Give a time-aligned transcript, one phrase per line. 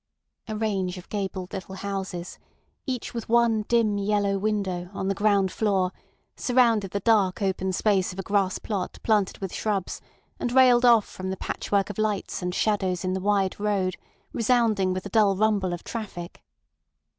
[0.47, 2.39] A range of gabled little houses,
[2.87, 5.91] each with one dim yellow window, on the ground floor,
[6.35, 10.01] surrounded the dark open space of a grass plot planted with shrubs
[10.39, 13.93] and railed off from the patchwork of lights and shadows in the wide road,
[14.33, 16.43] resounding with the dull rumble of traffic.